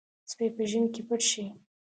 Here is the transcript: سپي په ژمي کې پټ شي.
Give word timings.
سپي 0.31 0.47
په 0.55 0.63
ژمي 0.69 0.89
کې 0.93 1.01
پټ 1.07 1.21
شي. 1.31 1.45